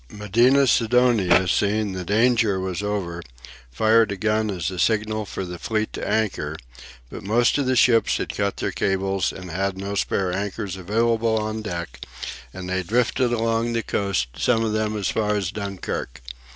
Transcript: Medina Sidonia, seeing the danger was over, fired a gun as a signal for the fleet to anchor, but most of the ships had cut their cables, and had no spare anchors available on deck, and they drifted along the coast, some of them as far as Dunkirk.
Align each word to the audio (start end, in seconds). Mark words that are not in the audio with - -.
Medina 0.09 0.65
Sidonia, 0.65 1.47
seeing 1.47 1.91
the 1.91 2.03
danger 2.03 2.59
was 2.59 2.81
over, 2.81 3.21
fired 3.69 4.11
a 4.11 4.17
gun 4.17 4.49
as 4.49 4.71
a 4.71 4.79
signal 4.79 5.27
for 5.27 5.45
the 5.45 5.59
fleet 5.59 5.93
to 5.93 6.07
anchor, 6.09 6.57
but 7.11 7.21
most 7.21 7.59
of 7.59 7.67
the 7.67 7.75
ships 7.75 8.17
had 8.17 8.33
cut 8.35 8.57
their 8.57 8.71
cables, 8.71 9.31
and 9.31 9.51
had 9.51 9.77
no 9.77 9.93
spare 9.93 10.33
anchors 10.33 10.75
available 10.75 11.37
on 11.37 11.61
deck, 11.61 12.03
and 12.51 12.67
they 12.67 12.81
drifted 12.81 13.31
along 13.31 13.73
the 13.73 13.83
coast, 13.83 14.29
some 14.35 14.65
of 14.65 14.73
them 14.73 14.97
as 14.97 15.09
far 15.09 15.35
as 15.35 15.51
Dunkirk. 15.51 16.23